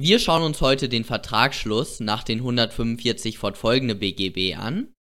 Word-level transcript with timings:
Wir 0.00 0.18
schauen 0.18 0.42
uns 0.42 0.62
heute 0.62 0.88
den 0.88 1.04
Vertragsschluss 1.04 2.00
nach 2.00 2.24
den 2.24 2.38
145 2.38 3.36
fortfolgende 3.36 3.94
BGB 3.94 4.56
an 4.56 4.94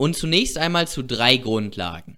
und 0.00 0.16
zunächst 0.16 0.56
einmal 0.56 0.88
zu 0.88 1.04
drei 1.04 1.36
Grundlagen. 1.36 2.16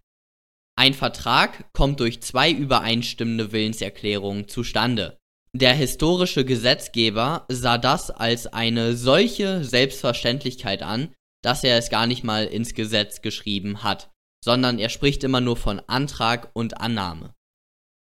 Ein 0.77 0.95
Vertrag 0.95 1.72
kommt 1.72 1.98
durch 1.98 2.22
zwei 2.22 2.53
übereinstimmende 2.53 3.51
Willenserklärungen 3.51 4.46
zustande. 4.46 5.19
Der 5.53 5.74
historische 5.74 6.45
Gesetzgeber 6.45 7.46
sah 7.48 7.79
das 7.79 8.12
als 8.12 8.47
eine 8.47 8.97
solche 8.97 9.65
Selbstverständlichkeit 9.65 10.83
an, 10.83 11.12
dass 11.42 11.65
er 11.65 11.76
es 11.76 11.90
gar 11.90 12.06
nicht 12.06 12.22
mal 12.22 12.47
ins 12.47 12.74
Gesetz 12.74 13.22
geschrieben 13.22 13.83
hat, 13.83 14.12
sondern 14.44 14.78
er 14.78 14.88
spricht 14.88 15.24
immer 15.24 15.40
nur 15.40 15.56
von 15.56 15.81
Antrag 15.81 16.51
und 16.55 16.80
Annahme. 16.80 17.34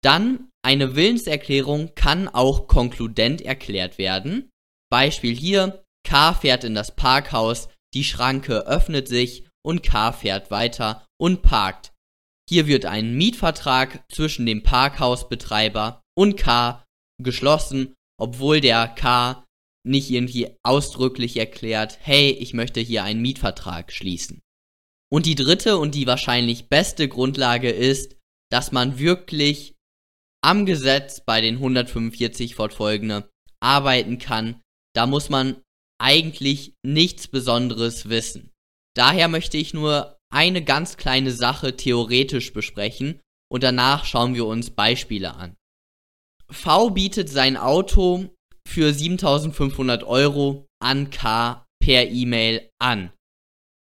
Dann 0.04 0.50
eine 0.68 0.98
Willenserklärung 0.98 1.96
kann 1.96 2.28
auch 2.28 2.68
konkludent 2.68 3.42
erklärt 3.42 3.98
werden. 3.98 4.50
Beispiel 4.92 5.34
hier, 5.34 5.82
K 6.06 6.34
fährt 6.34 6.66
in 6.66 6.76
das 6.76 6.94
Parkhaus, 6.94 7.70
die 7.94 8.04
Schranke 8.04 8.68
öffnet 8.68 9.08
sich 9.08 9.48
und 9.66 9.82
K 9.82 10.12
fährt 10.12 10.52
weiter 10.52 11.08
und 11.18 11.42
parkt. 11.42 11.94
Hier 12.50 12.68
wird 12.68 12.86
ein 12.86 13.16
Mietvertrag 13.16 14.04
zwischen 14.12 14.46
dem 14.46 14.62
Parkhausbetreiber 14.62 16.02
und 16.18 16.36
K 16.36 16.84
geschlossen, 17.24 17.96
obwohl 18.20 18.60
der 18.60 18.90
K 18.90 19.46
nicht 19.86 20.10
irgendwie 20.10 20.50
ausdrücklich 20.64 21.38
erklärt, 21.38 21.98
hey, 22.02 22.32
ich 22.32 22.54
möchte 22.54 22.82
hier 22.82 23.06
einen 23.06 23.22
Mietvertrag 23.22 23.94
schließen. 23.94 24.42
Und 25.10 25.26
die 25.26 25.36
dritte 25.36 25.78
und 25.78 25.96
die 25.96 26.08
wahrscheinlich 26.08 26.68
beste 26.68 27.08
Grundlage 27.08 27.70
ist, 27.70 28.18
dass 28.52 28.74
man 28.74 29.00
wirklich 29.00 29.77
am 30.48 30.66
Gesetz 30.66 31.20
bei 31.20 31.42
den 31.42 31.56
145 31.56 32.56
fortfolgende 32.56 33.30
arbeiten 33.60 34.18
kann. 34.18 34.62
Da 34.96 35.06
muss 35.06 35.30
man 35.30 35.62
eigentlich 36.02 36.74
nichts 36.86 37.28
Besonderes 37.28 38.08
wissen. 38.08 38.52
Daher 38.96 39.28
möchte 39.28 39.58
ich 39.58 39.74
nur 39.74 40.18
eine 40.34 40.64
ganz 40.64 40.96
kleine 40.96 41.32
Sache 41.32 41.76
theoretisch 41.76 42.54
besprechen 42.54 43.20
und 43.52 43.62
danach 43.62 44.06
schauen 44.06 44.36
wir 44.36 44.46
uns 44.46 44.72
Beispiele 44.72 45.36
an. 45.36 45.58
V 46.50 46.92
bietet 46.92 47.28
sein 47.28 47.58
Auto 47.58 48.34
für 48.66 48.94
7500 48.94 50.06
Euro 50.06 50.66
an 50.82 51.10
K 51.10 51.66
per 51.84 52.08
E-Mail 52.08 52.70
an. 52.80 53.12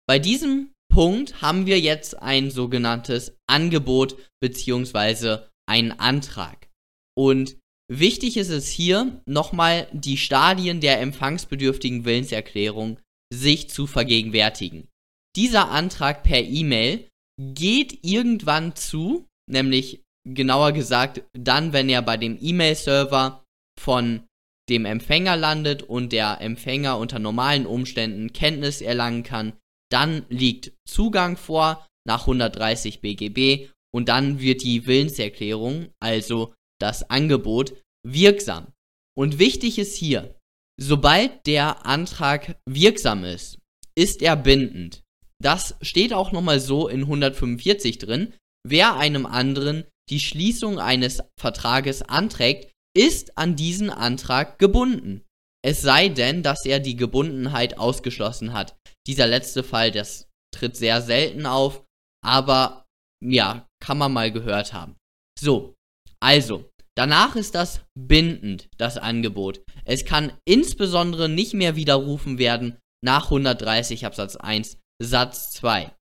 Bei 0.07 0.17
diesem 0.17 0.71
Punkt 0.89 1.41
haben 1.41 1.65
wir 1.65 1.81
jetzt 1.81 2.21
ein 2.21 2.51
sogenanntes 2.51 3.35
Angebot 3.47 4.15
beziehungsweise 4.41 5.49
einen 5.67 5.91
Antrag. 5.91 6.69
Und 7.17 7.57
wichtig 7.91 8.37
ist 8.37 8.49
es 8.49 8.69
hier 8.69 9.21
nochmal 9.25 9.87
die 9.91 10.17
Stadien 10.17 10.81
der 10.81 10.99
empfangsbedürftigen 11.01 12.05
Willenserklärung 12.05 12.99
sich 13.33 13.69
zu 13.69 13.87
vergegenwärtigen. 13.87 14.87
Dieser 15.35 15.69
Antrag 15.69 16.23
per 16.23 16.43
E-Mail 16.43 17.07
geht 17.39 18.03
irgendwann 18.03 18.75
zu, 18.75 19.25
nämlich 19.49 20.01
genauer 20.27 20.71
gesagt 20.71 21.23
dann, 21.33 21.73
wenn 21.73 21.89
er 21.89 22.01
bei 22.01 22.17
dem 22.17 22.37
E-Mail-Server 22.39 23.43
von 23.79 24.23
dem 24.69 24.85
Empfänger 24.85 25.35
landet 25.35 25.83
und 25.83 26.13
der 26.13 26.39
Empfänger 26.39 26.97
unter 26.97 27.19
normalen 27.19 27.65
Umständen 27.65 28.31
Kenntnis 28.31 28.81
erlangen 28.81 29.23
kann, 29.23 29.53
dann 29.91 30.25
liegt 30.29 30.71
Zugang 30.87 31.35
vor 31.35 31.85
nach 32.07 32.21
130 32.21 33.01
BGB 33.01 33.69
und 33.93 34.09
dann 34.09 34.39
wird 34.39 34.63
die 34.63 34.87
Willenserklärung, 34.87 35.89
also 36.01 36.53
das 36.81 37.09
Angebot, 37.09 37.75
wirksam. 38.05 38.73
Und 39.15 39.39
wichtig 39.39 39.77
ist 39.77 39.95
hier, 39.95 40.35
sobald 40.79 41.45
der 41.45 41.85
Antrag 41.85 42.57
wirksam 42.67 43.23
ist, 43.23 43.59
ist 43.95 44.21
er 44.21 44.35
bindend. 44.35 45.03
Das 45.41 45.75
steht 45.81 46.13
auch 46.13 46.31
nochmal 46.31 46.59
so 46.59 46.87
in 46.87 47.01
145 47.01 47.99
drin. 47.99 48.33
Wer 48.67 48.95
einem 48.95 49.25
anderen 49.25 49.85
die 50.09 50.19
Schließung 50.19 50.79
eines 50.79 51.21
Vertrages 51.39 52.01
anträgt, 52.01 52.71
ist 52.95 53.37
an 53.37 53.55
diesen 53.55 53.89
Antrag 53.89 54.57
gebunden. 54.57 55.23
Es 55.65 55.81
sei 55.81 56.09
denn, 56.09 56.43
dass 56.43 56.65
er 56.65 56.79
die 56.79 56.95
Gebundenheit 56.95 57.77
ausgeschlossen 57.77 58.53
hat. 58.53 58.75
Dieser 59.07 59.27
letzte 59.27 59.63
Fall, 59.63 59.91
das 59.91 60.27
tritt 60.53 60.75
sehr 60.75 61.01
selten 61.01 61.45
auf, 61.45 61.83
aber 62.23 62.82
ja, 63.31 63.67
kann 63.81 63.97
man 63.97 64.13
mal 64.13 64.31
gehört 64.31 64.73
haben. 64.73 64.95
So, 65.39 65.75
also, 66.21 66.69
danach 66.95 67.35
ist 67.35 67.55
das 67.55 67.81
bindend, 67.97 68.69
das 68.77 68.97
Angebot. 68.97 69.61
Es 69.85 70.05
kann 70.05 70.33
insbesondere 70.45 71.29
nicht 71.29 71.53
mehr 71.53 71.75
widerrufen 71.75 72.37
werden 72.37 72.77
nach 73.03 73.25
130 73.25 74.05
Absatz 74.05 74.35
1 74.35 74.77
Satz 75.01 75.51
2. 75.51 75.93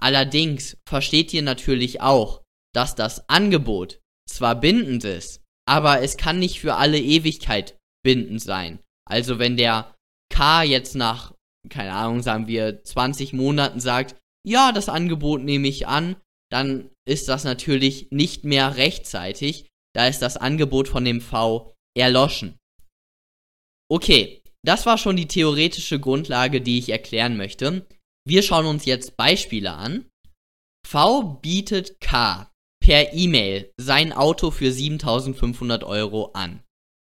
Allerdings 0.00 0.76
versteht 0.88 1.32
ihr 1.32 1.42
natürlich 1.42 2.00
auch, 2.00 2.42
dass 2.74 2.94
das 2.94 3.28
Angebot 3.28 4.00
zwar 4.28 4.58
bindend 4.58 5.04
ist, 5.04 5.42
aber 5.68 6.02
es 6.02 6.16
kann 6.16 6.38
nicht 6.38 6.60
für 6.60 6.76
alle 6.76 6.98
Ewigkeit 6.98 7.78
bindend 8.02 8.40
sein. 8.40 8.80
Also 9.08 9.38
wenn 9.38 9.56
der 9.56 9.94
K 10.32 10.62
jetzt 10.62 10.94
nach, 10.94 11.34
keine 11.68 11.92
Ahnung, 11.92 12.22
sagen 12.22 12.46
wir 12.46 12.82
20 12.82 13.32
Monaten 13.32 13.80
sagt, 13.80 14.16
ja, 14.46 14.72
das 14.72 14.88
Angebot 14.88 15.42
nehme 15.42 15.68
ich 15.68 15.86
an, 15.86 16.16
dann 16.50 16.90
ist 17.06 17.28
das 17.28 17.44
natürlich 17.44 18.08
nicht 18.10 18.44
mehr 18.44 18.76
rechtzeitig, 18.76 19.70
da 19.94 20.06
ist 20.06 20.20
das 20.20 20.36
Angebot 20.36 20.88
von 20.88 21.04
dem 21.04 21.20
V 21.20 21.74
erloschen. 21.96 22.58
Okay, 23.90 24.42
das 24.64 24.86
war 24.86 24.98
schon 24.98 25.16
die 25.16 25.26
theoretische 25.26 25.98
Grundlage, 25.98 26.60
die 26.60 26.78
ich 26.78 26.90
erklären 26.90 27.36
möchte. 27.36 27.86
Wir 28.26 28.42
schauen 28.42 28.66
uns 28.66 28.84
jetzt 28.84 29.16
Beispiele 29.16 29.72
an. 29.72 30.08
V 30.86 31.22
bietet 31.40 32.00
K 32.00 32.50
per 32.82 33.12
E-Mail 33.12 33.72
sein 33.76 34.12
Auto 34.12 34.50
für 34.50 34.72
7500 34.72 35.84
Euro 35.84 36.30
an. 36.32 36.62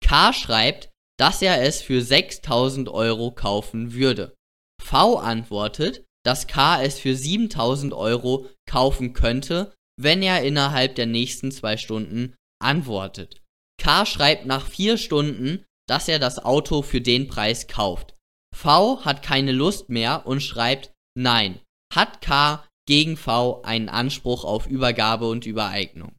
K 0.03 0.33
schreibt, 0.33 0.91
dass 1.19 1.43
er 1.43 1.62
es 1.62 1.81
für 1.81 2.03
6000 2.03 2.89
Euro 2.89 3.31
kaufen 3.31 3.93
würde. 3.93 4.34
V 4.83 5.16
antwortet, 5.16 6.05
dass 6.25 6.47
K 6.47 6.83
es 6.83 6.99
für 6.99 7.15
7000 7.15 7.93
Euro 7.93 8.49
kaufen 8.67 9.12
könnte, 9.12 9.75
wenn 9.97 10.23
er 10.23 10.43
innerhalb 10.43 10.95
der 10.95 11.07
nächsten 11.07 11.53
zwei 11.53 11.77
Stunden 11.77 12.35
antwortet. 12.61 13.43
K 13.79 14.07
schreibt 14.07 14.47
nach 14.47 14.67
vier 14.67 14.99
Stunden, 14.99 15.65
dass 15.89 16.09
er 16.09 16.19
das 16.19 16.39
Auto 16.45 16.83
für 16.83 17.01
den 17.01 17.29
Preis 17.29 17.67
kauft. 17.67 18.17
V 18.55 19.05
hat 19.05 19.23
keine 19.23 19.53
Lust 19.53 19.89
mehr 19.89 20.27
und 20.27 20.41
schreibt 20.41 20.93
Nein. 21.17 21.61
Hat 21.93 22.21
K 22.21 22.65
gegen 22.87 23.17
V 23.17 23.63
einen 23.63 23.89
Anspruch 23.89 24.45
auf 24.45 24.67
Übergabe 24.67 25.29
und 25.29 25.47
Übereignung? 25.47 26.17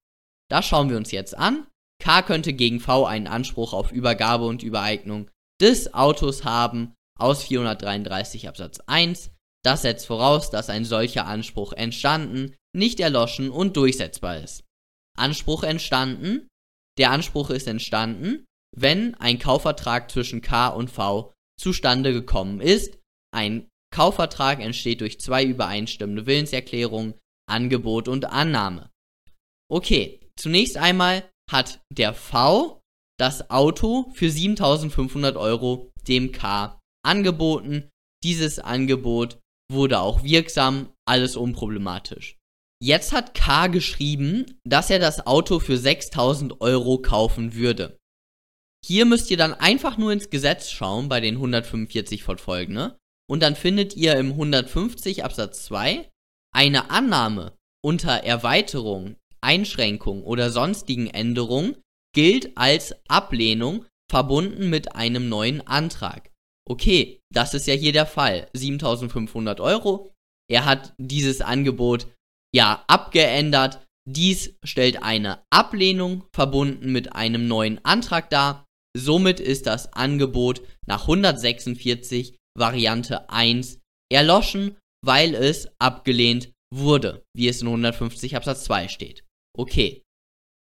Das 0.50 0.66
schauen 0.66 0.90
wir 0.90 0.98
uns 0.98 1.12
jetzt 1.12 1.36
an. 1.38 1.68
K 2.00 2.22
könnte 2.22 2.54
gegen 2.54 2.80
V 2.80 3.06
einen 3.06 3.28
Anspruch 3.28 3.74
auf 3.74 3.92
Übergabe 3.92 4.46
und 4.46 4.64
Übereignung 4.64 5.30
des 5.62 5.94
Autos 5.94 6.44
haben 6.44 6.94
aus 7.18 7.44
433 7.44 8.48
Absatz 8.48 8.82
1. 8.86 9.32
Das 9.66 9.82
setzt 9.82 10.06
voraus, 10.06 10.52
dass 10.52 10.70
ein 10.70 10.86
solcher 10.86 11.26
Anspruch 11.26 11.74
entstanden, 11.74 12.56
nicht 12.76 13.00
erloschen 13.00 13.50
und 13.50 13.76
durchsetzbar 13.78 14.38
ist. 14.38 14.64
Anspruch 15.18 15.64
entstanden. 15.64 16.48
Der 17.00 17.10
Anspruch 17.10 17.50
ist 17.50 17.68
entstanden, 17.68 18.46
wenn 18.76 19.16
ein 19.16 19.40
Kaufvertrag 19.40 20.12
zwischen 20.12 20.42
K 20.42 20.68
und 20.68 20.92
V 20.92 21.34
zustande 21.60 22.14
gekommen 22.14 22.62
ist. 22.62 23.00
Ein 23.34 23.68
Kaufvertrag 23.92 24.60
entsteht 24.60 25.02
durch 25.02 25.20
zwei 25.20 25.44
übereinstimmende 25.44 26.28
Willenserklärungen, 26.28 27.16
Angebot 27.50 28.08
und 28.08 28.26
Annahme. 28.26 28.92
Okay, 29.72 30.20
zunächst 30.38 30.78
einmal 30.78 31.28
hat 31.50 31.82
der 31.92 32.14
V 32.14 32.82
das 33.18 33.50
Auto 33.50 34.12
für 34.14 34.30
7500 34.30 35.38
Euro 35.38 35.92
dem 36.08 36.32
K 36.32 36.80
angeboten. 37.04 37.90
Dieses 38.24 38.60
Angebot 38.60 39.40
wurde 39.72 40.00
auch 40.00 40.24
wirksam, 40.24 40.90
alles 41.08 41.36
unproblematisch. 41.36 42.38
Jetzt 42.82 43.14
hat 43.14 43.34
K 43.34 43.68
geschrieben, 43.68 44.60
dass 44.64 44.90
er 44.90 45.00
das 45.00 45.26
Auto 45.26 45.60
für 45.60 45.78
6000 45.78 46.62
Euro 46.62 47.00
kaufen 47.00 47.54
würde. 47.56 47.98
Hier 48.86 49.06
müsst 49.06 49.32
ihr 49.32 49.38
dann 49.38 49.54
einfach 49.54 49.98
nur 49.98 50.12
ins 50.12 50.30
Gesetz 50.30 50.70
schauen 50.70 51.10
bei 51.10 51.20
den 51.20 51.36
145 51.36 52.22
fortfolgende 52.24 52.98
und 53.28 53.42
dann 53.42 53.56
findet 53.56 53.96
ihr 53.96 54.16
im 54.18 54.32
150 54.32 55.24
Absatz 55.24 55.66
2 55.66 56.10
eine 56.54 56.92
Annahme 56.92 57.54
unter 57.84 58.12
Erweiterung, 58.24 59.16
Einschränkung 59.42 60.24
oder 60.24 60.52
sonstigen 60.52 61.08
Änderungen 61.08 61.78
gilt 62.14 62.58
als 62.58 62.96
Ablehnung 63.08 63.86
verbunden 64.10 64.70
mit 64.70 64.96
einem 64.96 65.30
neuen 65.30 65.66
Antrag. 65.66 66.32
Okay, 66.68 67.20
das 67.32 67.54
ist 67.54 67.68
ja 67.68 67.74
hier 67.74 67.94
der 67.94 68.06
Fall. 68.06 68.50
7500 68.54 69.60
Euro. 69.60 70.12
Er 70.50 70.66
hat 70.66 70.94
dieses 70.98 71.42
Angebot 71.42 72.08
ja 72.54 72.84
abgeändert. 72.88 73.86
Dies 74.08 74.56
stellt 74.64 75.02
eine 75.02 75.44
Ablehnung 75.52 76.26
verbunden 76.34 76.92
mit 76.92 77.14
einem 77.14 77.48
neuen 77.48 77.84
Antrag 77.84 78.30
dar 78.30 78.66
Somit 78.98 79.42
ist 79.42 79.68
das 79.68 79.92
Angebot 79.92 80.62
nach 80.88 81.02
146 81.02 82.38
Variante 82.58 83.30
1 83.30 83.82
erloschen, 84.10 84.78
weil 85.04 85.36
es 85.36 85.68
abgelehnt 85.80 86.54
wurde, 86.74 87.26
wie 87.36 87.50
es 87.50 87.62
in 87.62 87.68
150 87.68 88.38
Absatz 88.38 88.64
2 88.64 88.88
steht. 88.88 89.26
Okay. 89.58 90.02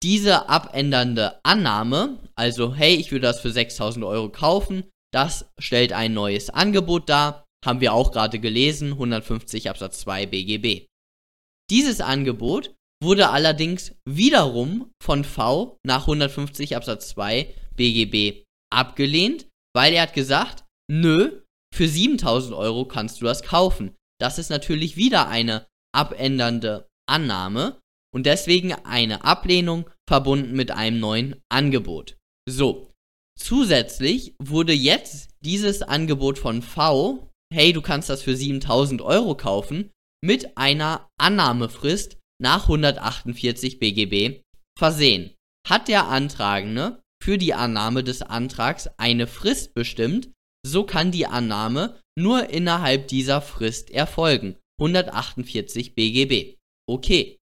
Diese 0.02 0.48
abändernde 0.48 1.38
Annahme, 1.44 2.18
also 2.34 2.74
hey, 2.74 2.94
ich 2.94 3.10
würde 3.10 3.26
das 3.26 3.40
für 3.40 3.50
6000 3.50 4.04
Euro 4.04 4.30
kaufen, 4.30 4.84
das 5.14 5.46
stellt 5.58 5.92
ein 5.92 6.12
neues 6.12 6.50
Angebot 6.50 7.08
dar, 7.08 7.46
haben 7.64 7.80
wir 7.80 7.92
auch 7.92 8.12
gerade 8.12 8.38
gelesen, 8.40 8.92
150 8.92 9.70
Absatz 9.70 10.00
2 10.00 10.26
BGB. 10.26 10.86
Dieses 11.70 12.00
Angebot 12.00 12.74
wurde 13.02 13.30
allerdings 13.30 13.94
wiederum 14.04 14.92
von 15.02 15.24
V 15.24 15.78
nach 15.84 16.02
150 16.02 16.76
Absatz 16.76 17.08
2 17.10 17.54
BGB 17.76 18.44
abgelehnt, 18.72 19.46
weil 19.74 19.94
er 19.94 20.02
hat 20.02 20.14
gesagt, 20.14 20.64
nö, 20.90 21.42
für 21.74 21.88
7000 21.88 22.54
Euro 22.54 22.86
kannst 22.86 23.20
du 23.20 23.24
das 23.24 23.42
kaufen. 23.42 23.94
Das 24.20 24.38
ist 24.38 24.50
natürlich 24.50 24.96
wieder 24.96 25.28
eine 25.28 25.66
abändernde 25.94 26.88
Annahme 27.08 27.80
und 28.14 28.26
deswegen 28.26 28.72
eine 28.72 29.24
Ablehnung 29.24 29.90
verbunden 30.08 30.54
mit 30.54 30.70
einem 30.70 31.00
neuen 31.00 31.42
Angebot. 31.50 32.16
So, 32.48 32.93
zusätzlich 33.38 34.34
wurde 34.42 34.72
jetzt 34.72 35.30
dieses 35.40 35.82
Angebot 35.82 36.38
von 36.38 36.62
V, 36.62 37.30
hey, 37.52 37.72
du 37.72 37.82
kannst 37.82 38.08
das 38.08 38.22
für 38.22 38.36
7000 38.36 39.02
Euro 39.02 39.36
kaufen, 39.36 39.90
mit 40.22 40.56
einer 40.56 41.08
Annahmefrist 41.18 42.18
nach 42.40 42.62
148 42.62 43.78
BGB 43.78 44.40
versehen. 44.78 45.34
Hat 45.66 45.88
der 45.88 46.08
Antragende 46.08 47.02
für 47.22 47.38
die 47.38 47.54
Annahme 47.54 48.04
des 48.04 48.22
Antrags 48.22 48.88
eine 48.98 49.26
Frist 49.26 49.74
bestimmt, 49.74 50.30
so 50.66 50.84
kann 50.84 51.10
die 51.10 51.26
Annahme 51.26 52.00
nur 52.18 52.48
innerhalb 52.50 53.08
dieser 53.08 53.40
Frist 53.40 53.90
erfolgen. 53.90 54.56
148 54.80 55.94
BGB. 55.94 56.56
Okay. 56.88 57.38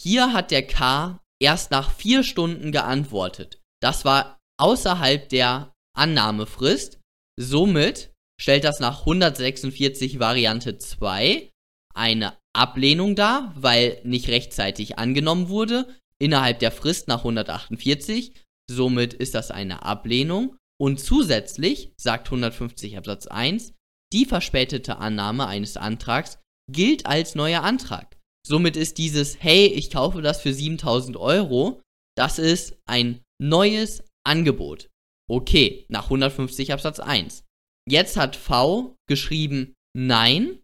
Hier 0.00 0.32
hat 0.32 0.50
der 0.50 0.66
K 0.66 1.20
erst 1.42 1.70
nach 1.70 1.90
vier 1.90 2.22
Stunden 2.22 2.72
geantwortet. 2.72 3.60
Das 3.82 4.04
war 4.04 4.37
außerhalb 4.58 5.28
der 5.28 5.74
Annahmefrist. 5.96 7.00
Somit 7.38 8.12
stellt 8.40 8.64
das 8.64 8.80
nach 8.80 9.00
146 9.00 10.18
Variante 10.18 10.78
2 10.78 11.50
eine 11.94 12.36
Ablehnung 12.52 13.14
dar, 13.14 13.52
weil 13.56 14.00
nicht 14.04 14.28
rechtzeitig 14.28 14.98
angenommen 14.98 15.48
wurde, 15.48 15.88
innerhalb 16.18 16.58
der 16.58 16.72
Frist 16.72 17.08
nach 17.08 17.18
148. 17.18 18.32
Somit 18.70 19.14
ist 19.14 19.34
das 19.34 19.50
eine 19.50 19.82
Ablehnung. 19.82 20.56
Und 20.80 21.00
zusätzlich, 21.00 21.92
sagt 21.96 22.28
150 22.28 22.96
Absatz 22.98 23.26
1, 23.26 23.74
die 24.12 24.24
verspätete 24.24 24.98
Annahme 24.98 25.46
eines 25.46 25.76
Antrags 25.76 26.38
gilt 26.70 27.06
als 27.06 27.34
neuer 27.34 27.62
Antrag. 27.62 28.16
Somit 28.46 28.76
ist 28.76 28.98
dieses, 28.98 29.42
hey, 29.42 29.66
ich 29.66 29.90
kaufe 29.90 30.22
das 30.22 30.40
für 30.40 30.54
7000 30.54 31.16
Euro, 31.16 31.82
das 32.16 32.38
ist 32.38 32.78
ein 32.86 33.20
neues 33.40 34.04
Angebot. 34.28 34.88
Okay, 35.30 35.84
nach 35.88 36.04
150 36.04 36.72
Absatz 36.72 37.00
1. 37.00 37.44
Jetzt 37.88 38.16
hat 38.16 38.36
V 38.36 38.96
geschrieben, 39.08 39.74
nein, 39.96 40.60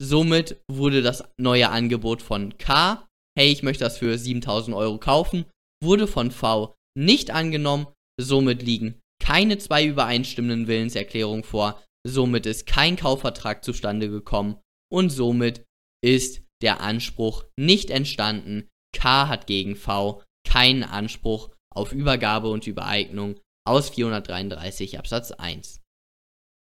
somit 0.00 0.60
wurde 0.70 1.02
das 1.02 1.24
neue 1.36 1.70
Angebot 1.70 2.22
von 2.22 2.56
K, 2.56 3.06
hey, 3.36 3.50
ich 3.50 3.62
möchte 3.62 3.84
das 3.84 3.98
für 3.98 4.16
7000 4.16 4.76
Euro 4.76 4.98
kaufen, 4.98 5.44
wurde 5.82 6.06
von 6.06 6.30
V 6.30 6.74
nicht 6.96 7.30
angenommen, 7.30 7.88
somit 8.20 8.62
liegen 8.62 9.00
keine 9.20 9.58
zwei 9.58 9.84
übereinstimmenden 9.84 10.68
Willenserklärungen 10.68 11.44
vor, 11.44 11.82
somit 12.06 12.46
ist 12.46 12.66
kein 12.66 12.96
Kaufvertrag 12.96 13.62
zustande 13.62 14.08
gekommen 14.08 14.56
und 14.90 15.10
somit 15.10 15.64
ist 16.02 16.42
der 16.62 16.80
Anspruch 16.80 17.44
nicht 17.58 17.90
entstanden. 17.90 18.68
K 18.96 19.28
hat 19.28 19.46
gegen 19.46 19.76
V 19.76 20.22
keinen 20.46 20.82
Anspruch 20.82 21.50
auf 21.78 21.92
Übergabe 21.92 22.50
und 22.50 22.66
Übereignung 22.66 23.40
aus 23.66 23.90
433 23.90 24.98
Absatz 24.98 25.30
1. 25.30 25.80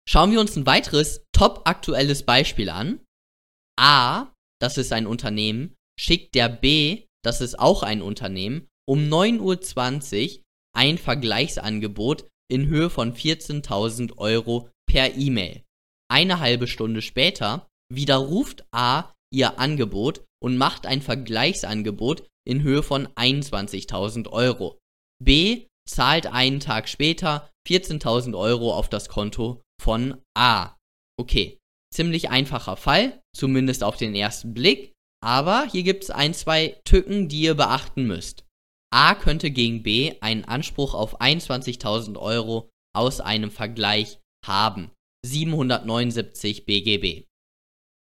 Schauen 0.07 0.31
wir 0.31 0.39
uns 0.39 0.55
ein 0.55 0.65
weiteres 0.65 1.23
top 1.31 1.61
aktuelles 1.65 2.23
Beispiel 2.23 2.69
an. 2.69 2.99
A, 3.79 4.33
das 4.59 4.77
ist 4.77 4.91
ein 4.91 5.07
Unternehmen, 5.07 5.75
schickt 5.99 6.35
der 6.35 6.49
B, 6.49 7.05
das 7.23 7.41
ist 7.41 7.57
auch 7.57 7.83
ein 7.83 8.01
Unternehmen, 8.01 8.67
um 8.87 8.99
9.20 8.99 10.37
Uhr 10.37 10.43
ein 10.75 10.97
Vergleichsangebot 10.97 12.27
in 12.51 12.67
Höhe 12.67 12.89
von 12.89 13.13
14.000 13.13 14.17
Euro 14.17 14.69
per 14.87 15.15
E-Mail. 15.15 15.63
Eine 16.11 16.39
halbe 16.39 16.67
Stunde 16.67 17.01
später 17.01 17.67
widerruft 17.93 18.65
A 18.71 19.13
ihr 19.31 19.59
Angebot 19.59 20.25
und 20.41 20.57
macht 20.57 20.87
ein 20.87 21.01
Vergleichsangebot 21.01 22.27
in 22.47 22.63
Höhe 22.63 22.81
von 22.81 23.07
21.000 23.09 24.29
Euro. 24.29 24.78
B 25.23 25.67
zahlt 25.87 26.27
einen 26.27 26.59
Tag 26.59 26.87
später 26.87 27.49
14.000 27.67 28.37
Euro 28.37 28.73
auf 28.73 28.89
das 28.89 29.09
Konto 29.09 29.61
von 29.81 30.21
A. 30.37 30.75
Okay, 31.19 31.57
ziemlich 31.93 32.29
einfacher 32.29 32.77
Fall, 32.77 33.21
zumindest 33.35 33.83
auf 33.83 33.97
den 33.97 34.15
ersten 34.15 34.53
Blick, 34.53 34.93
aber 35.21 35.67
hier 35.69 35.83
gibt 35.83 36.03
es 36.03 36.09
ein, 36.09 36.33
zwei 36.33 36.79
Tücken, 36.85 37.27
die 37.27 37.41
ihr 37.41 37.55
beachten 37.55 38.05
müsst. 38.05 38.45
A 38.91 39.15
könnte 39.15 39.51
gegen 39.51 39.83
B 39.83 40.15
einen 40.21 40.45
Anspruch 40.45 40.93
auf 40.93 41.21
21.000 41.21 42.17
Euro 42.17 42.69
aus 42.95 43.19
einem 43.19 43.51
Vergleich 43.51 44.19
haben. 44.45 44.91
779 45.25 46.65
BGB. 46.65 47.25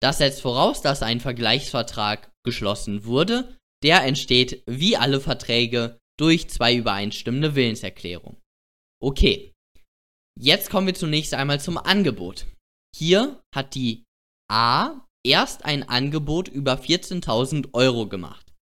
Das 0.03 0.19
setzt 0.19 0.43
voraus, 0.43 0.83
dass 0.83 1.03
ein 1.03 1.21
Vergleichsvertrag 1.21 2.31
geschlossen 2.45 3.05
wurde. 3.05 3.57
Der 3.83 4.05
entsteht 4.05 4.63
wie 4.67 4.97
alle 4.97 5.21
Verträge 5.21 5.99
durch 6.19 6.49
zwei 6.49 6.75
übereinstimmende 6.75 7.55
Willenserklärungen. 7.55 8.41
Okay, 9.03 9.53
jetzt 10.39 10.71
kommen 10.71 10.87
wir 10.87 10.95
zunächst 10.95 11.35
einmal 11.35 11.61
zum 11.61 11.79
Angebot. 11.79 12.47
Hier 12.97 13.41
hat 13.55 13.75
die 13.75 14.05
A 14.51 15.05
erst 15.27 15.65
ein 15.65 15.89
Angebot 15.89 16.49
über 16.49 16.75
14.000 16.75 17.75
Euro 17.75 18.09
gemacht. 18.09 18.55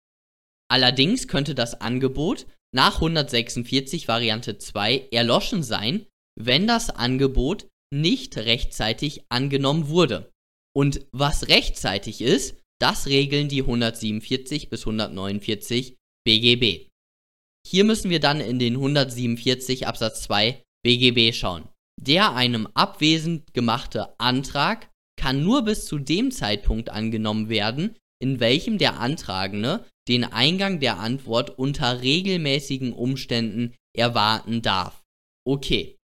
Allerdings 0.70 1.28
könnte 1.28 1.54
das 1.54 1.80
Angebot 1.80 2.46
nach 2.74 2.96
146 2.96 4.08
Variante 4.08 4.56
2 4.56 5.08
erloschen 5.10 5.62
sein, 5.62 6.06
wenn 6.40 6.66
das 6.66 6.88
Angebot 6.88 7.66
nicht 7.92 8.38
rechtzeitig 8.38 9.24
angenommen 9.28 9.88
wurde. 9.88 10.32
Und 10.74 11.06
was 11.12 11.48
rechtzeitig 11.48 12.22
ist, 12.22 12.56
das 12.80 13.06
regeln 13.06 13.48
die 13.48 13.60
147 13.60 14.70
bis 14.70 14.80
149 14.80 15.96
BGB. 16.24 16.88
Hier 17.66 17.84
müssen 17.84 18.10
wir 18.10 18.20
dann 18.20 18.40
in 18.40 18.58
den 18.58 18.74
147 18.74 19.86
Absatz 19.86 20.22
2 20.22 20.62
BGB 20.84 21.34
schauen. 21.34 21.68
Der 22.00 22.34
einem 22.34 22.66
abwesend 22.74 23.54
gemachte 23.54 24.18
Antrag 24.18 24.90
kann 25.16 25.42
nur 25.42 25.62
bis 25.62 25.84
zu 25.84 25.98
dem 25.98 26.30
Zeitpunkt 26.30 26.90
angenommen 26.90 27.48
werden, 27.48 27.96
in 28.20 28.40
welchem 28.40 28.78
der 28.78 28.98
Antragende 28.98 29.84
den 30.08 30.24
Eingang 30.24 30.80
der 30.80 30.98
Antwort 30.98 31.50
unter 31.58 32.02
regelmäßigen 32.02 32.92
Umständen 32.92 33.74
erwarten 33.96 34.62
darf. 34.62 35.02
Okay. 35.46 35.96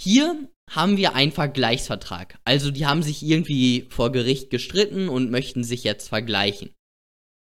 Hier 0.00 0.48
haben 0.70 0.96
wir 0.96 1.14
einen 1.14 1.32
Vergleichsvertrag. 1.32 2.38
Also 2.44 2.70
die 2.70 2.86
haben 2.86 3.02
sich 3.02 3.22
irgendwie 3.22 3.86
vor 3.90 4.10
Gericht 4.10 4.50
gestritten 4.50 5.08
und 5.08 5.30
möchten 5.30 5.62
sich 5.64 5.84
jetzt 5.84 6.08
vergleichen. 6.08 6.74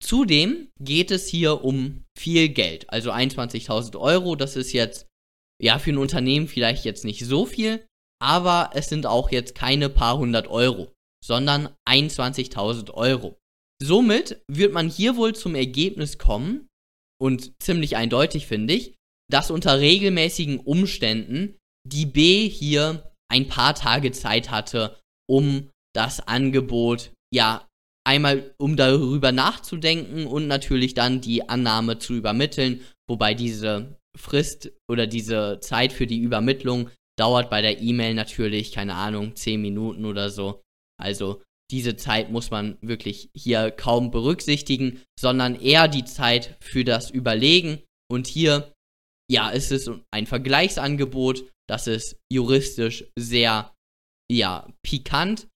Zudem 0.03 0.69
geht 0.81 1.11
es 1.11 1.29
hier 1.29 1.65
um 1.65 2.05
viel 2.19 2.49
Geld. 2.49 2.91
Also 2.91 3.13
21.000 3.13 3.99
Euro, 3.99 4.37
das 4.37 4.57
ist 4.57 4.73
jetzt 4.73 5.07
ja 5.61 5.79
für 5.79 5.93
ein 5.93 5.99
Unternehmen 5.99 6.49
vielleicht 6.49 6.85
jetzt 6.85 7.05
nicht 7.05 7.25
so 7.25 7.47
viel, 7.47 7.87
aber 8.21 8.71
es 8.75 8.89
sind 8.89 9.07
auch 9.07 9.31
jetzt 9.31 9.55
keine 9.55 9.89
paar 9.89 10.19
hundert 10.19 10.49
Euro, 10.49 10.93
sondern 11.25 11.75
21.000 11.89 12.91
Euro. 12.93 13.39
Somit 13.81 14.43
wird 14.51 14.73
man 14.73 14.89
hier 14.89 15.17
wohl 15.17 15.35
zum 15.35 15.55
Ergebnis 15.55 16.19
kommen, 16.19 16.69
und 17.23 17.53
ziemlich 17.63 17.95
eindeutig 17.95 18.49
finde 18.49 18.75
ich, 18.75 18.97
dass 19.31 19.53
unter 19.53 19.79
regelmäßigen 19.79 20.59
Umständen 20.59 21.57
die 21.89 22.05
B 22.05 22.49
hier 22.49 23.13
ein 23.31 23.47
paar 23.47 23.77
Tage 23.77 24.11
Zeit 24.11 24.51
hatte, 24.51 24.99
um 25.31 25.71
das 25.95 26.27
Angebot, 26.27 27.13
ja, 27.33 27.69
einmal 28.05 28.55
um 28.59 28.77
darüber 28.77 29.33
nachzudenken 29.33 30.27
und 30.27 30.49
natürlich 30.49 30.95
dann 30.95 31.21
die 31.21 31.49
Annahme 31.49 31.99
zu 31.99 32.15
übermitteln, 32.15 32.81
wobei 33.09 33.35
diese 33.35 33.97
Frist 34.17 34.73
oder 34.91 35.07
diese 35.07 35.59
Zeit 35.61 35.93
für 35.93 36.07
die 36.07 36.21
Übermittlung 36.21 36.91
dauert 37.19 37.51
bei 37.51 37.63
der 37.63 37.81
E-Mail 37.81 38.15
natürlich, 38.15 38.73
keine 38.73 38.95
Ahnung, 38.95 39.37
10 39.37 39.61
Minuten 39.61 40.05
oder 40.05 40.31
so. 40.31 40.63
Also 41.01 41.43
diese 41.71 41.97
Zeit 41.97 42.31
muss 42.31 42.51
man 42.51 42.77
wirklich 42.83 43.31
hier 43.35 43.71
kaum 43.71 44.11
berücksichtigen, 44.11 45.03
sondern 45.19 45.59
eher 45.59 45.89
die 45.89 46.05
Zeit 46.05 46.57
für 46.61 46.85
das 46.85 47.11
Überlegen. 47.11 47.83
Und 48.11 48.27
hier, 48.27 48.73
ja, 49.31 49.51
es 49.51 49.71
ist 49.71 49.91
ein 50.11 50.27
Vergleichsangebot, 50.27 51.45
das 51.69 51.87
ist 51.87 52.19
juristisch 52.31 53.07
sehr, 53.19 53.73
ja, 54.31 54.71
pikant. 54.83 55.49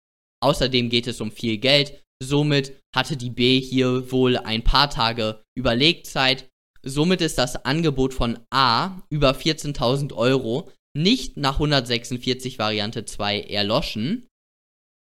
Außerdem 0.41 0.89
geht 0.89 1.07
es 1.07 1.19
um 1.19 1.31
viel 1.31 1.57
Geld. 1.57 2.01
Somit 2.23 2.81
hatte 2.95 3.17
die 3.17 3.29
B 3.29 3.59
hier 3.59 4.11
wohl 4.11 4.37
ein 4.37 4.63
paar 4.63 4.89
Tage 4.89 5.43
Überlegzeit. 5.57 6.49
Somit 6.83 7.21
ist 7.21 7.37
das 7.37 7.65
Angebot 7.65 8.13
von 8.13 8.39
A 8.51 9.01
über 9.09 9.31
14.000 9.31 10.13
Euro 10.13 10.71
nicht 10.95 11.35
nach 11.35 11.55
146 11.55 12.57
Variante 12.57 13.05
2 13.05 13.41
erloschen. 13.41 14.27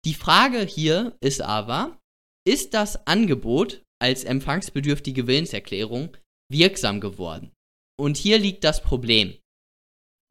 Die 0.05 0.15
Frage 0.15 0.61
hier 0.63 1.17
ist 1.21 1.41
aber, 1.41 1.99
ist 2.47 2.75
das 2.75 3.07
Angebot 3.07 3.83
als 4.01 4.25
empfangsbedürftige 4.25 5.27
Willenserklärung 5.27 6.17
wirksam 6.51 7.01
geworden? 7.01 7.53
Und 7.99 8.17
hier 8.17 8.39
liegt 8.39 8.65
das 8.65 8.83
Problem. 8.83 9.37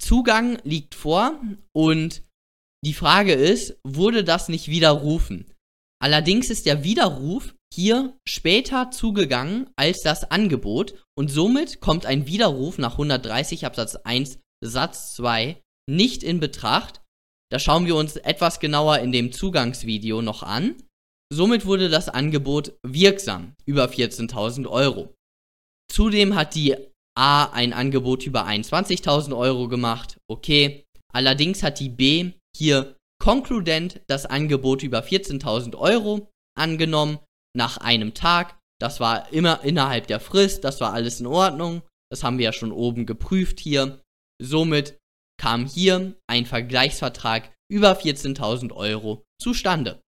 Zugang 0.02 0.60
liegt 0.64 0.94
vor 0.94 1.42
und 1.74 2.24
die 2.84 2.94
Frage 2.94 3.34
ist, 3.34 3.80
wurde 3.84 4.24
das 4.24 4.50
nicht 4.50 4.68
widerrufen? 4.68 5.55
Allerdings 6.06 6.52
ist 6.52 6.68
der 6.68 6.84
Widerruf 6.84 7.56
hier 7.74 8.16
später 8.28 8.92
zugegangen 8.92 9.72
als 9.76 10.02
das 10.04 10.30
Angebot 10.30 10.94
und 11.18 11.32
somit 11.32 11.82
kommt 11.82 12.06
ein 12.06 12.28
Widerruf 12.28 12.78
nach 12.78 12.92
130 12.92 13.66
Absatz 13.66 13.96
1 13.96 14.38
Satz 14.64 15.16
2 15.16 15.60
nicht 15.90 16.22
in 16.22 16.40
Betracht. 16.40 17.02
Das 17.52 17.64
schauen 17.64 17.88
wir 17.88 17.96
uns 17.96 18.18
etwas 18.18 18.60
genauer 18.60 19.00
in 19.00 19.12
dem 19.12 19.32
Zugangsvideo 19.32 20.22
noch 20.22 20.44
an. 20.44 20.76
Somit 21.34 21.66
wurde 21.66 21.90
das 21.90 22.08
Angebot 22.08 22.78
wirksam 22.86 23.56
über 23.66 23.86
14.000 23.86 24.68
Euro. 24.68 25.16
Zudem 25.92 26.36
hat 26.36 26.54
die 26.54 26.76
A 27.18 27.46
ein 27.46 27.74
Angebot 27.74 28.28
über 28.28 28.46
21.000 28.46 29.36
Euro 29.36 29.68
gemacht, 29.70 30.20
okay. 30.30 30.86
Allerdings 31.12 31.64
hat 31.64 31.80
die 31.80 31.90
B 31.90 32.34
hier 32.56 32.95
konkludent 33.26 34.02
das 34.06 34.28
Angebot 34.28 34.84
über 34.84 35.00
14.000 35.00 35.76
Euro 35.76 36.32
angenommen 36.56 37.18
nach 37.58 37.78
einem 37.78 38.14
Tag. 38.14 38.60
Das 38.80 39.00
war 39.00 39.34
immer 39.34 39.64
innerhalb 39.64 40.06
der 40.06 40.20
Frist, 40.20 40.64
das 40.64 40.80
war 40.80 40.94
alles 40.94 41.22
in 41.22 41.26
Ordnung. 41.26 41.82
Das 42.12 42.24
haben 42.24 42.38
wir 42.38 42.46
ja 42.46 42.54
schon 42.54 42.72
oben 42.72 43.08
geprüft 43.08 43.60
hier. 43.60 44.00
Somit 44.40 45.00
kam 45.42 45.66
hier 45.66 46.14
ein 46.28 46.46
Vergleichsvertrag 46.46 47.52
über 47.68 48.00
14.000 48.00 48.72
Euro 48.74 49.24
zustande. 49.42 50.04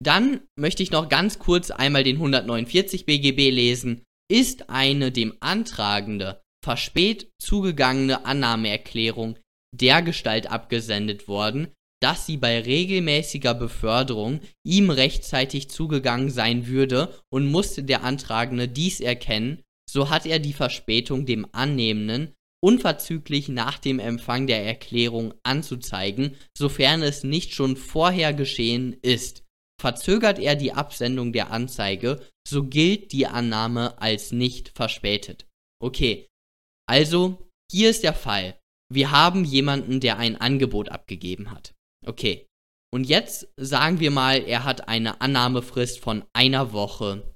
Dann 0.00 0.46
möchte 0.56 0.84
ich 0.84 0.92
noch 0.92 1.08
ganz 1.08 1.40
kurz 1.40 1.72
einmal 1.72 2.04
den 2.04 2.16
149 2.16 3.04
BGB 3.04 3.50
lesen. 3.50 4.04
Ist 4.30 4.70
eine 4.70 5.10
dem 5.10 5.36
Antragende 5.40 6.40
verspät 6.64 7.32
zugegangene 7.40 8.24
Annahmeerklärung 8.26 9.40
dergestalt 9.74 10.50
abgesendet 10.50 11.28
worden, 11.28 11.68
dass 12.02 12.26
sie 12.26 12.36
bei 12.36 12.60
regelmäßiger 12.60 13.54
Beförderung 13.54 14.40
ihm 14.64 14.90
rechtzeitig 14.90 15.70
zugegangen 15.70 16.30
sein 16.30 16.66
würde 16.66 17.14
und 17.32 17.50
musste 17.50 17.82
der 17.82 18.04
Antragende 18.04 18.68
dies 18.68 19.00
erkennen, 19.00 19.62
so 19.88 20.10
hat 20.10 20.26
er 20.26 20.38
die 20.38 20.52
Verspätung 20.52 21.26
dem 21.26 21.46
Annehmenden 21.52 22.34
unverzüglich 22.62 23.48
nach 23.48 23.78
dem 23.78 23.98
Empfang 23.98 24.46
der 24.46 24.64
Erklärung 24.64 25.34
anzuzeigen, 25.42 26.36
sofern 26.56 27.02
es 27.02 27.22
nicht 27.22 27.54
schon 27.54 27.76
vorher 27.76 28.34
geschehen 28.34 28.96
ist. 29.02 29.44
Verzögert 29.80 30.38
er 30.38 30.56
die 30.56 30.72
Absendung 30.72 31.32
der 31.32 31.50
Anzeige, 31.50 32.20
so 32.48 32.64
gilt 32.64 33.12
die 33.12 33.26
Annahme 33.26 34.00
als 34.00 34.32
nicht 34.32 34.70
verspätet. 34.70 35.46
Okay, 35.80 36.26
also 36.88 37.50
hier 37.70 37.90
ist 37.90 38.02
der 38.02 38.14
Fall. 38.14 38.58
Wir 38.92 39.10
haben 39.10 39.44
jemanden, 39.44 40.00
der 40.00 40.18
ein 40.18 40.36
Angebot 40.36 40.88
abgegeben 40.90 41.50
hat. 41.50 41.74
Okay. 42.06 42.46
Und 42.94 43.04
jetzt 43.04 43.48
sagen 43.56 44.00
wir 44.00 44.10
mal, 44.10 44.42
er 44.44 44.64
hat 44.64 44.88
eine 44.88 45.20
Annahmefrist 45.20 45.98
von 46.00 46.24
einer 46.32 46.72
Woche 46.72 47.34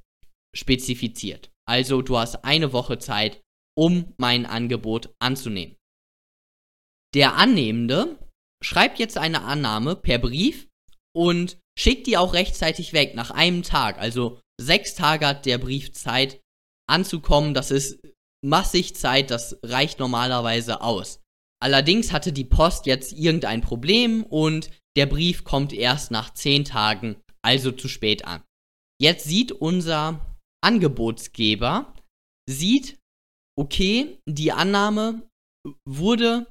spezifiziert. 0.56 1.50
Also 1.68 2.02
du 2.02 2.18
hast 2.18 2.44
eine 2.44 2.72
Woche 2.72 2.98
Zeit, 2.98 3.42
um 3.76 4.14
mein 4.16 4.46
Angebot 4.46 5.14
anzunehmen. 5.20 5.76
Der 7.14 7.34
Annehmende 7.34 8.18
schreibt 8.62 8.98
jetzt 8.98 9.18
eine 9.18 9.42
Annahme 9.42 9.96
per 9.96 10.18
Brief 10.18 10.68
und 11.14 11.58
schickt 11.78 12.06
die 12.06 12.16
auch 12.16 12.34
rechtzeitig 12.34 12.92
weg, 12.92 13.14
nach 13.14 13.30
einem 13.30 13.62
Tag. 13.62 13.98
Also 13.98 14.40
sechs 14.60 14.94
Tage 14.94 15.26
hat 15.26 15.46
der 15.46 15.58
Brief 15.58 15.92
Zeit 15.92 16.40
anzukommen. 16.88 17.54
Das 17.54 17.70
ist 17.70 18.00
massig 18.44 18.94
Zeit, 18.96 19.30
das 19.30 19.58
reicht 19.64 19.98
normalerweise 19.98 20.80
aus. 20.80 21.20
Allerdings 21.62 22.12
hatte 22.12 22.32
die 22.32 22.44
Post 22.44 22.86
jetzt 22.86 23.12
irgendein 23.12 23.60
Problem 23.60 24.24
und 24.24 24.70
der 24.96 25.06
Brief 25.06 25.44
kommt 25.44 25.72
erst 25.72 26.10
nach 26.10 26.32
zehn 26.32 26.64
Tagen, 26.64 27.16
also 27.42 27.70
zu 27.70 27.88
spät 27.88 28.24
an. 28.24 28.42
Jetzt 29.00 29.24
sieht 29.24 29.52
unser 29.52 30.36
Angebotsgeber, 30.62 31.94
sieht, 32.48 32.98
okay, 33.58 34.18
die 34.26 34.52
Annahme 34.52 35.28
wurde 35.86 36.46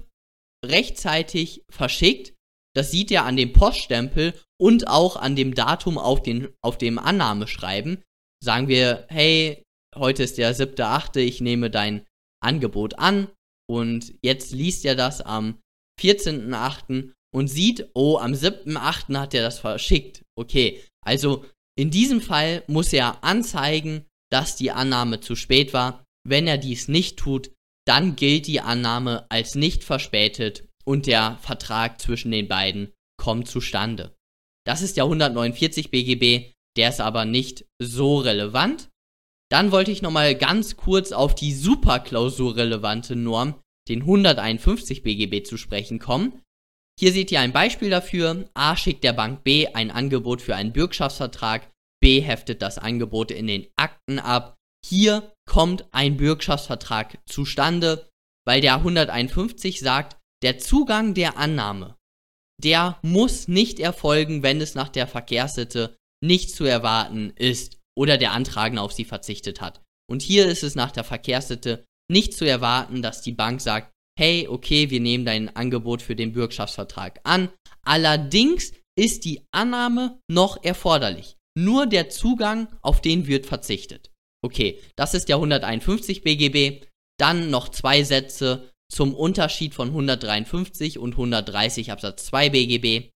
rechtzeitig 0.65 1.63
verschickt. 1.71 2.33
Das 2.75 2.91
sieht 2.91 3.11
er 3.11 3.25
an 3.25 3.35
dem 3.35 3.53
Poststempel 3.53 4.39
und 4.59 4.87
auch 4.87 5.15
an 5.15 5.35
dem 5.35 5.55
Datum 5.55 5.97
auf, 5.97 6.21
den, 6.21 6.49
auf 6.63 6.77
dem 6.77 6.99
Annahmeschreiben. 6.99 8.03
Sagen 8.43 8.67
wir, 8.67 9.05
hey, 9.09 9.63
heute 9.95 10.23
ist 10.23 10.37
der 10.37 10.55
7.8., 10.55 11.19
ich 11.19 11.41
nehme 11.41 11.69
dein 11.69 12.05
Angebot 12.41 12.99
an. 12.99 13.29
Und 13.69 14.15
jetzt 14.23 14.51
liest 14.51 14.83
er 14.85 14.95
das 14.95 15.21
am 15.21 15.59
14.8. 16.01 17.11
und 17.33 17.47
sieht, 17.47 17.89
oh, 17.93 18.17
am 18.17 18.33
7.8. 18.33 19.17
hat 19.17 19.33
er 19.33 19.43
das 19.43 19.59
verschickt. 19.59 20.23
Okay, 20.35 20.81
also 21.05 21.45
in 21.77 21.91
diesem 21.91 22.21
Fall 22.21 22.63
muss 22.67 22.91
er 22.93 23.23
anzeigen, 23.23 24.05
dass 24.31 24.55
die 24.55 24.71
Annahme 24.71 25.19
zu 25.19 25.35
spät 25.35 25.73
war. 25.73 26.03
Wenn 26.27 26.47
er 26.47 26.57
dies 26.57 26.87
nicht 26.87 27.17
tut, 27.17 27.51
dann 27.87 28.15
gilt 28.15 28.47
die 28.47 28.61
Annahme 28.61 29.25
als 29.29 29.55
nicht 29.55 29.83
verspätet 29.83 30.67
und 30.85 31.07
der 31.07 31.37
Vertrag 31.41 32.01
zwischen 32.01 32.31
den 32.31 32.47
beiden 32.47 32.91
kommt 33.17 33.47
zustande. 33.47 34.15
Das 34.65 34.81
ist 34.81 34.97
der 34.97 35.05
149 35.05 35.91
BGB, 35.91 36.53
der 36.77 36.89
ist 36.89 37.01
aber 37.01 37.25
nicht 37.25 37.65
so 37.81 38.17
relevant. 38.17 38.89
Dann 39.51 39.71
wollte 39.71 39.91
ich 39.91 40.01
nochmal 40.01 40.35
ganz 40.35 40.77
kurz 40.77 41.11
auf 41.11 41.33
die 41.33 41.53
superklausurrelevante 41.53 43.15
Norm, 43.15 43.55
den 43.87 44.01
151 44.01 45.01
BGB, 45.01 45.45
zu 45.45 45.57
sprechen 45.57 45.97
kommen. 45.97 46.41
Hier 46.99 47.11
seht 47.11 47.31
ihr 47.31 47.39
ein 47.39 47.53
Beispiel 47.53 47.89
dafür. 47.89 48.49
A 48.53 48.77
schickt 48.77 49.03
der 49.03 49.13
Bank 49.13 49.43
B 49.43 49.67
ein 49.67 49.89
Angebot 49.89 50.41
für 50.41 50.55
einen 50.55 50.73
Bürgschaftsvertrag. 50.73 51.71
B 51.99 52.21
heftet 52.21 52.61
das 52.61 52.77
Angebot 52.77 53.31
in 53.31 53.47
den 53.47 53.67
Akten 53.75 54.19
ab. 54.19 54.57
Hier 54.85 55.33
kommt 55.45 55.85
ein 55.91 56.17
Bürgschaftsvertrag 56.17 57.19
zustande, 57.25 58.09
weil 58.45 58.61
der 58.61 58.75
151 58.75 59.79
sagt, 59.79 60.17
der 60.43 60.59
Zugang 60.59 61.13
der 61.13 61.37
Annahme, 61.37 61.97
der 62.61 62.99
muss 63.01 63.47
nicht 63.47 63.79
erfolgen, 63.79 64.43
wenn 64.43 64.61
es 64.61 64.75
nach 64.75 64.89
der 64.89 65.07
Verkehrssitte 65.07 65.97
nicht 66.21 66.51
zu 66.51 66.65
erwarten 66.65 67.31
ist 67.35 67.78
oder 67.99 68.17
der 68.17 68.31
Antragende 68.31 68.81
auf 68.81 68.93
sie 68.93 69.03
verzichtet 69.03 69.59
hat. 69.59 69.81
Und 70.09 70.21
hier 70.21 70.45
ist 70.45 70.63
es 70.63 70.73
nach 70.73 70.91
der 70.91 71.03
Verkehrssitte 71.03 71.83
nicht 72.09 72.33
zu 72.33 72.45
erwarten, 72.45 73.01
dass 73.01 73.21
die 73.21 73.33
Bank 73.33 73.59
sagt, 73.59 73.91
hey, 74.17 74.47
okay, 74.47 74.89
wir 74.89 75.01
nehmen 75.01 75.25
dein 75.25 75.53
Angebot 75.53 76.01
für 76.01 76.15
den 76.15 76.31
Bürgschaftsvertrag 76.31 77.19
an. 77.23 77.49
Allerdings 77.83 78.71
ist 78.97 79.25
die 79.25 79.41
Annahme 79.51 80.17
noch 80.31 80.63
erforderlich. 80.63 81.35
Nur 81.57 81.87
der 81.87 82.09
Zugang, 82.09 82.69
auf 82.81 83.01
den 83.01 83.27
wird 83.27 83.45
verzichtet. 83.45 84.11
Okay, 84.41 84.79
das 84.95 85.13
ist 85.13 85.27
der 85.27 85.35
151 85.35 86.21
BGB. 86.21 86.85
Dann 87.19 87.49
noch 87.49 87.67
zwei 87.67 88.03
Sätze 88.03 88.71
zum 88.89 89.13
Unterschied 89.13 89.75
von 89.75 89.89
153 89.89 90.99
und 90.99 91.13
130 91.13 91.91
Absatz 91.91 92.27
2 92.27 92.49
BGB. 92.51 93.09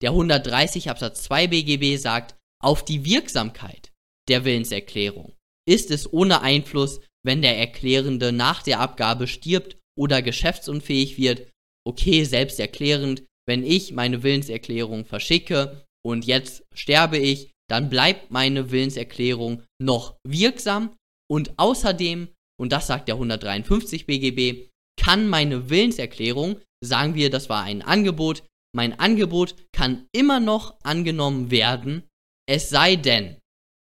Der 0.00 0.10
130 0.10 0.90
Absatz 0.90 1.24
2 1.24 1.48
BGB 1.48 2.00
sagt, 2.00 2.36
auf 2.62 2.84
die 2.84 3.04
Wirksamkeit 3.04 3.92
der 4.28 4.44
Willenserklärung. 4.44 5.34
Ist 5.68 5.90
es 5.90 6.12
ohne 6.12 6.40
Einfluss, 6.42 7.00
wenn 7.24 7.42
der 7.42 7.58
Erklärende 7.58 8.32
nach 8.32 8.62
der 8.62 8.80
Abgabe 8.80 9.26
stirbt 9.26 9.76
oder 9.98 10.22
geschäftsunfähig 10.22 11.18
wird. 11.18 11.50
Okay, 11.86 12.24
selbsterklärend, 12.24 13.24
wenn 13.46 13.64
ich 13.64 13.92
meine 13.92 14.22
Willenserklärung 14.22 15.04
verschicke 15.04 15.84
und 16.06 16.24
jetzt 16.24 16.62
sterbe 16.74 17.18
ich, 17.18 17.50
dann 17.68 17.90
bleibt 17.90 18.30
meine 18.30 18.70
Willenserklärung 18.70 19.62
noch 19.80 20.16
wirksam. 20.26 20.96
Und 21.30 21.58
außerdem, 21.58 22.28
und 22.58 22.72
das 22.72 22.86
sagt 22.86 23.08
der 23.08 23.16
153 23.16 24.06
BGB, 24.06 24.68
kann 24.98 25.28
meine 25.28 25.68
Willenserklärung, 25.68 26.60
sagen 26.82 27.14
wir, 27.14 27.30
das 27.30 27.48
war 27.48 27.64
ein 27.64 27.82
Angebot, 27.82 28.44
mein 28.74 28.98
Angebot 28.98 29.54
kann 29.72 30.06
immer 30.12 30.40
noch 30.40 30.76
angenommen 30.82 31.50
werden, 31.50 32.04
es 32.48 32.70
sei 32.70 32.96
denn, 32.96 33.36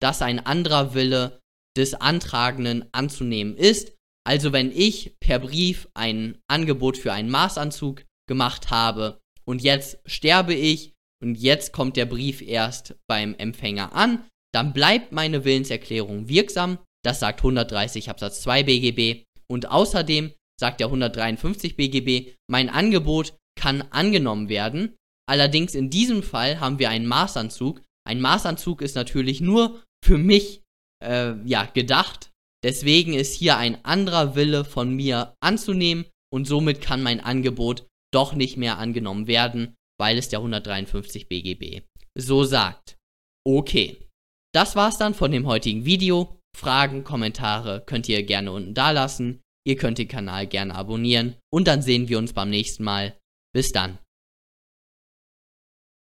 dass 0.03 0.21
ein 0.21 0.45
anderer 0.45 0.93
Wille 0.93 1.39
des 1.77 1.93
Antragenden 1.93 2.85
anzunehmen 2.91 3.55
ist. 3.55 3.93
Also 4.27 4.51
wenn 4.51 4.69
ich 4.69 5.15
per 5.21 5.39
Brief 5.39 5.87
ein 5.93 6.37
Angebot 6.47 6.97
für 6.97 7.13
einen 7.13 7.29
Maßanzug 7.29 8.03
gemacht 8.27 8.69
habe 8.69 9.21
und 9.45 9.61
jetzt 9.61 9.97
sterbe 10.05 10.53
ich 10.53 10.93
und 11.23 11.35
jetzt 11.35 11.71
kommt 11.71 11.95
der 11.95 12.05
Brief 12.05 12.41
erst 12.41 12.95
beim 13.07 13.33
Empfänger 13.35 13.95
an, 13.95 14.25
dann 14.53 14.73
bleibt 14.73 15.13
meine 15.13 15.45
Willenserklärung 15.45 16.27
wirksam. 16.27 16.79
Das 17.05 17.21
sagt 17.21 17.39
130 17.39 18.09
Absatz 18.09 18.41
2 18.41 18.63
BGB. 18.63 19.23
Und 19.49 19.71
außerdem 19.71 20.33
sagt 20.59 20.81
der 20.81 20.87
153 20.87 21.77
BGB, 21.77 22.35
mein 22.49 22.69
Angebot 22.69 23.35
kann 23.57 23.81
angenommen 23.91 24.49
werden. 24.49 24.95
Allerdings 25.29 25.75
in 25.75 25.89
diesem 25.89 26.23
Fall 26.23 26.59
haben 26.59 26.79
wir 26.79 26.89
einen 26.89 27.07
Maßanzug. 27.07 27.81
Ein 28.05 28.19
Maßanzug 28.19 28.81
ist 28.81 28.95
natürlich 28.95 29.39
nur 29.39 29.81
für 30.03 30.17
mich 30.17 30.61
äh, 31.03 31.33
ja, 31.45 31.65
gedacht. 31.65 32.31
Deswegen 32.63 33.13
ist 33.13 33.33
hier 33.33 33.57
ein 33.57 33.83
anderer 33.83 34.35
Wille 34.35 34.63
von 34.65 34.95
mir 34.95 35.35
anzunehmen 35.41 36.05
und 36.31 36.45
somit 36.45 36.81
kann 36.81 37.01
mein 37.01 37.19
Angebot 37.19 37.87
doch 38.13 38.33
nicht 38.33 38.57
mehr 38.57 38.77
angenommen 38.77 39.27
werden, 39.27 39.75
weil 39.99 40.17
es 40.17 40.29
der 40.29 40.39
153 40.39 41.27
BGB 41.27 41.81
so 42.15 42.43
sagt. 42.43 42.97
Okay. 43.45 43.97
Das 44.53 44.75
war's 44.75 44.97
dann 44.97 45.13
von 45.13 45.31
dem 45.31 45.47
heutigen 45.47 45.85
Video. 45.85 46.39
Fragen, 46.55 47.03
Kommentare 47.03 47.83
könnt 47.85 48.07
ihr 48.07 48.21
gerne 48.23 48.51
unten 48.51 48.75
da 48.75 48.91
lassen. 48.91 49.41
Ihr 49.65 49.77
könnt 49.77 49.97
den 49.97 50.07
Kanal 50.07 50.45
gerne 50.45 50.75
abonnieren 50.75 51.35
und 51.51 51.67
dann 51.67 51.81
sehen 51.81 52.07
wir 52.07 52.19
uns 52.19 52.33
beim 52.33 52.49
nächsten 52.49 52.83
Mal. 52.83 53.17
Bis 53.53 53.71
dann. 53.71 53.97